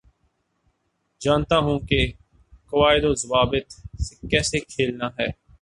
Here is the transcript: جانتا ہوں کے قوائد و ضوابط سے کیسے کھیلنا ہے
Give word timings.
جانتا 1.21 1.57
ہوں 1.57 1.79
کے 1.79 2.05
قوائد 2.67 3.03
و 3.03 3.13
ضوابط 3.13 3.73
سے 4.01 4.27
کیسے 4.27 4.59
کھیلنا 4.65 5.07
ہے 5.19 5.27